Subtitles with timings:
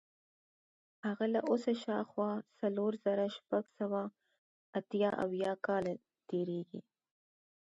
[1.07, 4.01] هغه له اوسه شاوخوا څلور زره شپږ سوه
[4.77, 5.93] اته اویا کاله
[6.29, 6.81] تېرېږي.